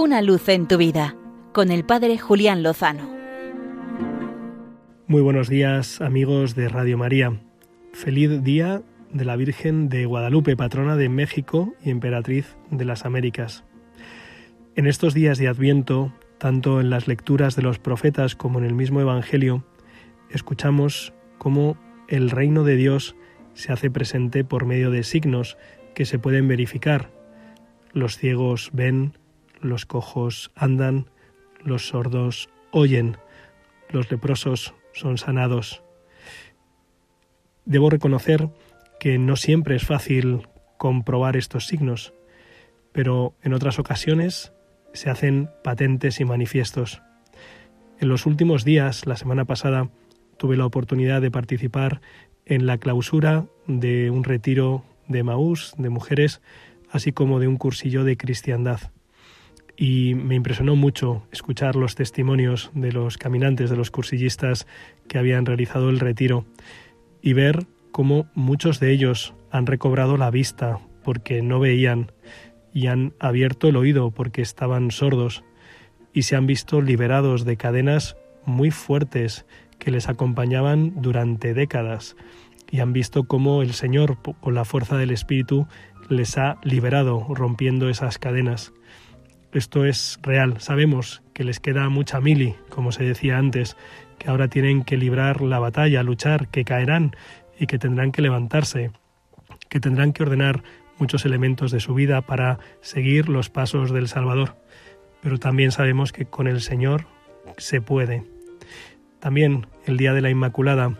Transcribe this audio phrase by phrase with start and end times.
[0.00, 1.16] Una luz en tu vida
[1.52, 3.10] con el Padre Julián Lozano.
[5.08, 7.40] Muy buenos días amigos de Radio María.
[7.94, 8.80] Feliz día
[9.12, 13.64] de la Virgen de Guadalupe, patrona de México y emperatriz de las Américas.
[14.76, 18.74] En estos días de Adviento, tanto en las lecturas de los profetas como en el
[18.74, 19.64] mismo Evangelio,
[20.30, 21.76] escuchamos cómo
[22.06, 23.16] el reino de Dios
[23.54, 25.58] se hace presente por medio de signos
[25.96, 27.10] que se pueden verificar.
[27.92, 29.14] Los ciegos ven,
[29.60, 31.10] los cojos andan,
[31.62, 33.16] los sordos oyen,
[33.90, 35.82] los leprosos son sanados.
[37.64, 38.48] Debo reconocer
[38.98, 42.14] que no siempre es fácil comprobar estos signos,
[42.92, 44.52] pero en otras ocasiones
[44.92, 47.02] se hacen patentes y manifiestos.
[48.00, 49.90] En los últimos días, la semana pasada,
[50.36, 52.00] tuve la oportunidad de participar
[52.46, 56.40] en la clausura de un retiro de Maús, de mujeres,
[56.90, 58.80] así como de un cursillo de cristiandad.
[59.80, 64.66] Y me impresionó mucho escuchar los testimonios de los caminantes, de los cursillistas
[65.06, 66.44] que habían realizado el retiro
[67.22, 72.10] y ver cómo muchos de ellos han recobrado la vista porque no veían
[72.74, 75.44] y han abierto el oído porque estaban sordos
[76.12, 79.46] y se han visto liberados de cadenas muy fuertes
[79.78, 82.16] que les acompañaban durante décadas
[82.70, 85.68] y han visto cómo el Señor, con la fuerza del Espíritu,
[86.08, 88.72] les ha liberado rompiendo esas cadenas.
[89.52, 90.60] Esto es real.
[90.60, 93.76] Sabemos que les queda mucha mili, como se decía antes,
[94.18, 97.16] que ahora tienen que librar la batalla, luchar, que caerán
[97.58, 98.90] y que tendrán que levantarse,
[99.68, 100.62] que tendrán que ordenar
[100.98, 104.56] muchos elementos de su vida para seguir los pasos del Salvador.
[105.22, 107.06] Pero también sabemos que con el Señor
[107.56, 108.24] se puede.
[109.20, 110.94] También el día de la Inmaculada,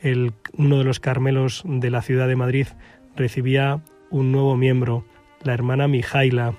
[0.00, 2.66] el, uno de los Carmelos de la ciudad de Madrid
[3.14, 5.04] recibía un nuevo miembro,
[5.42, 6.54] la hermana Mijaila,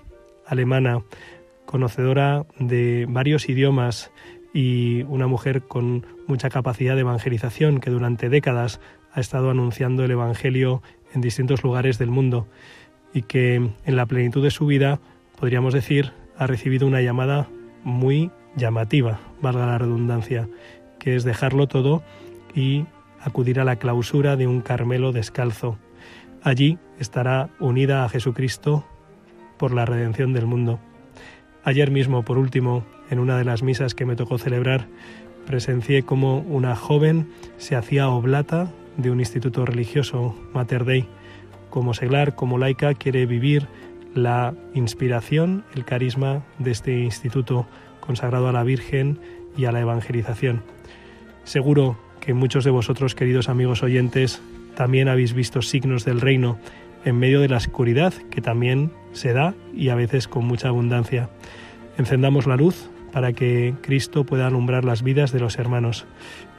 [0.47, 1.03] alemana,
[1.65, 4.11] conocedora de varios idiomas
[4.53, 8.79] y una mujer con mucha capacidad de evangelización que durante décadas
[9.13, 10.81] ha estado anunciando el Evangelio
[11.13, 12.47] en distintos lugares del mundo
[13.13, 14.99] y que en la plenitud de su vida,
[15.39, 17.47] podríamos decir, ha recibido una llamada
[17.83, 20.47] muy llamativa, valga la redundancia,
[20.99, 22.03] que es dejarlo todo
[22.55, 22.85] y
[23.19, 25.77] acudir a la clausura de un Carmelo descalzo.
[26.41, 28.85] Allí estará unida a Jesucristo
[29.63, 30.77] por la redención del mundo.
[31.63, 34.87] Ayer mismo, por último, en una de las misas que me tocó celebrar,
[35.47, 37.29] presencié cómo una joven
[37.59, 41.07] se hacía oblata de un instituto religioso, Mater Dei.
[41.69, 43.69] Como seglar, como laica, quiere vivir
[44.13, 47.65] la inspiración, el carisma de este instituto
[48.01, 49.17] consagrado a la Virgen
[49.55, 50.61] y a la evangelización.
[51.45, 54.41] Seguro que muchos de vosotros, queridos amigos oyentes,
[54.75, 56.57] también habéis visto signos del reino
[57.05, 61.29] en medio de la oscuridad que también se da y a veces con mucha abundancia.
[61.97, 66.05] Encendamos la luz para que Cristo pueda alumbrar las vidas de los hermanos.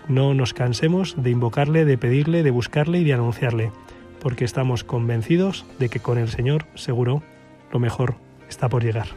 [0.09, 3.73] No nos cansemos de invocarle, de pedirle, de buscarle y de anunciarle,
[4.21, 7.23] porque estamos convencidos de que con el Señor seguro
[7.73, 8.17] lo mejor
[8.49, 9.09] está por llegar.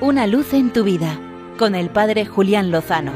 [0.00, 1.18] Una luz en tu vida
[1.58, 3.12] con el Padre Julián Lozano.